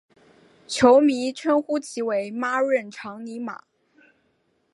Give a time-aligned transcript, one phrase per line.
[0.67, 3.61] 球迷称呼其为孖润肠尼马。